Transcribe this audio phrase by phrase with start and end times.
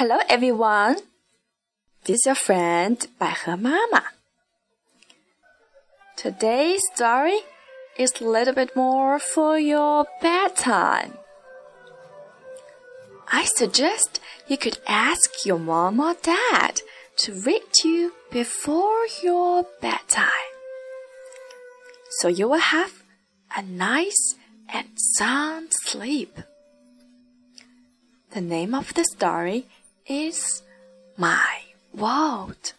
[0.00, 0.96] Hello everyone.
[2.04, 4.02] This is your friend 百合妈妈.
[6.18, 7.40] Today's story
[7.96, 11.14] is a little bit more for your bedtime.
[13.32, 16.82] I suggest you could ask your mom or dad
[17.24, 20.52] to read you before your bedtime.
[22.20, 22.92] So you will have
[23.56, 24.34] a nice
[24.68, 26.38] and sound sleep.
[28.32, 29.64] The name of the story
[30.11, 30.61] is
[31.15, 31.61] My
[31.93, 32.73] World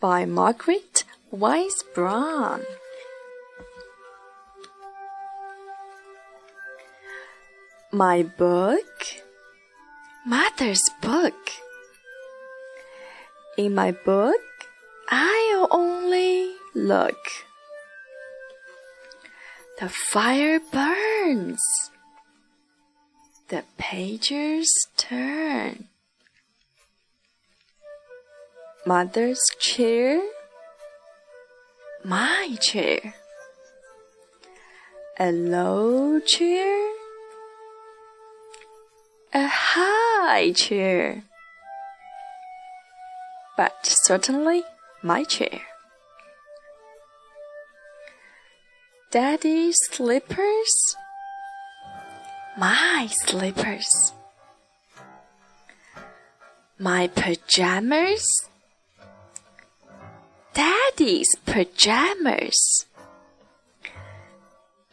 [0.00, 2.62] by Margaret Wise Brown.
[7.92, 8.90] My book,
[10.26, 11.38] Mother's book.
[13.56, 14.48] In my book,
[15.10, 17.22] I'll only look.
[19.78, 21.62] The fire burns.
[23.48, 24.68] The pages
[24.98, 25.88] turn.
[28.84, 30.22] Mother's chair,
[32.04, 33.14] my chair.
[35.18, 36.92] A low chair,
[39.32, 41.24] a high chair.
[43.56, 44.62] But certainly
[45.02, 45.62] my chair.
[49.10, 50.96] Daddy's slippers,
[52.58, 54.12] my slippers.
[56.76, 58.26] My pajamas,
[60.54, 62.86] Daddy's pajamas.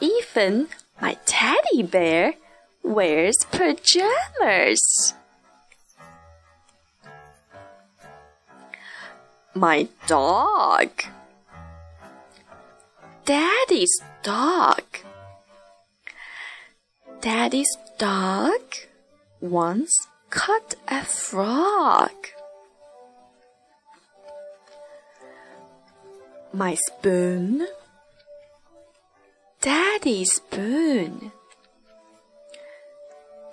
[0.00, 0.68] Even
[1.00, 2.34] my teddy bear
[2.82, 5.14] wears pajamas.
[9.54, 10.90] My dog.
[13.24, 14.82] Daddy's dog.
[17.22, 18.60] Daddy's dog
[19.40, 19.92] once
[20.30, 22.10] caught a frog.
[26.52, 27.68] My spoon.
[29.60, 31.30] Daddy's spoon.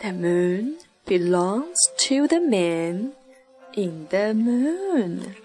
[0.00, 1.76] The moon belongs
[2.08, 3.12] to the man
[3.74, 5.36] in the moon.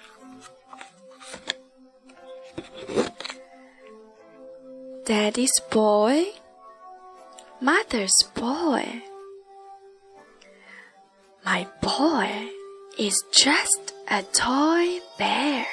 [5.03, 6.27] Daddy's boy,
[7.63, 9.03] Mother's boy.
[11.45, 12.49] My boy
[12.99, 15.65] is just a toy bear.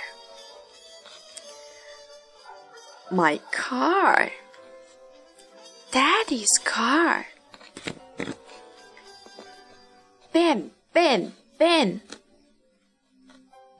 [3.10, 4.30] My car,
[5.90, 7.26] Daddy's car.
[10.32, 12.02] Ben, Ben, Ben.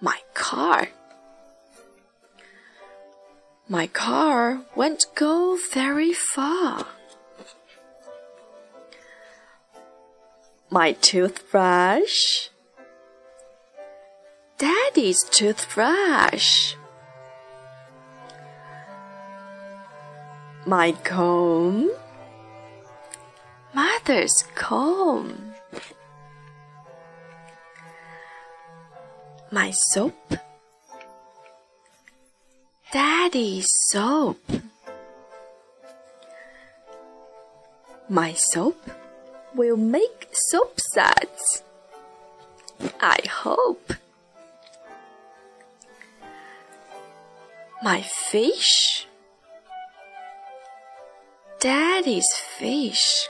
[0.01, 0.89] My car.
[3.69, 6.85] My car won't go very far.
[10.73, 12.49] My toothbrush.
[14.57, 16.77] Daddy's toothbrush.
[20.65, 21.91] My comb.
[23.75, 25.55] Mother's comb.
[29.51, 30.35] My soap.
[32.93, 34.39] Daddy's soap.
[38.09, 38.77] My soap
[39.55, 41.63] will make soap suds.
[43.01, 43.95] I hope.
[47.83, 49.07] My fish.
[51.59, 52.29] Daddy's
[52.59, 53.29] fish.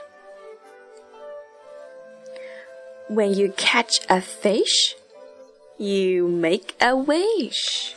[3.08, 4.94] When you catch a fish,
[5.78, 7.96] you make a wish.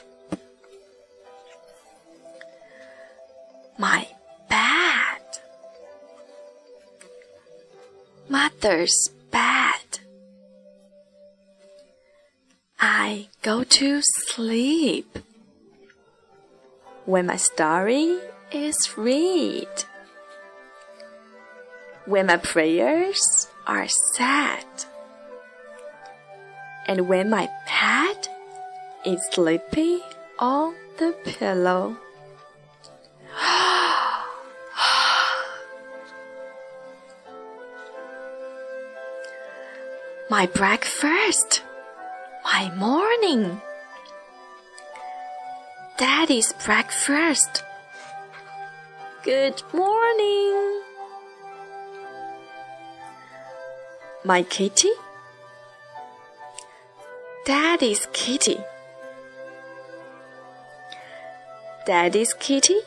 [3.77, 4.07] My
[8.63, 9.99] Mother's bed.
[12.79, 15.19] I go to sleep
[17.03, 18.19] when my story
[18.53, 19.67] is read.
[22.05, 24.85] When my prayers are said.
[26.87, 28.29] And when my pet
[29.05, 29.99] is sleepy
[30.39, 31.97] on the pillow.
[40.33, 41.61] My breakfast,
[42.43, 43.61] my morning.
[45.95, 47.63] Daddy's breakfast.
[49.21, 50.81] Good morning.
[54.25, 54.89] My kitty.
[57.45, 58.57] Daddy's kitty.
[61.85, 62.79] Daddy's kitty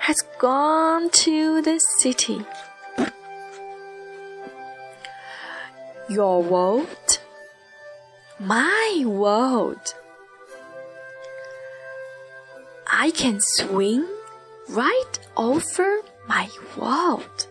[0.00, 2.44] has gone to the city.
[6.08, 7.18] Your world
[8.38, 9.94] my world.
[12.86, 14.06] I can swing
[14.68, 17.46] right over my world.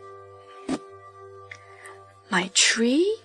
[2.30, 3.18] My tree,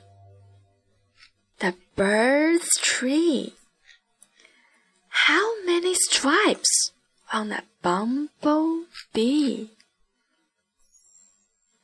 [1.59, 3.55] the bird's tree.
[5.09, 6.93] How many stripes
[7.33, 9.69] on a bumblebee?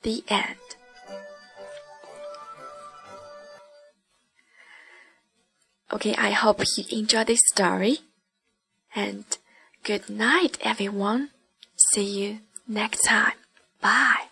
[0.03, 0.57] The end.
[5.93, 7.99] Okay, I hope you enjoy this story.
[8.95, 9.25] And
[9.85, 11.31] good night, everyone.
[11.93, 13.35] See you next time.
[13.81, 14.26] Bye.